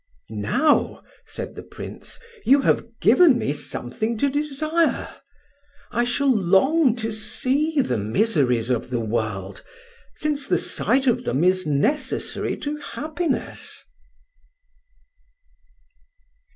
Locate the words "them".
11.23-11.43